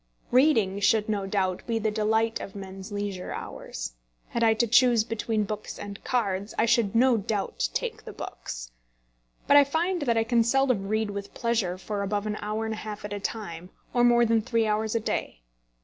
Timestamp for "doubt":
1.27-1.67, 7.17-7.69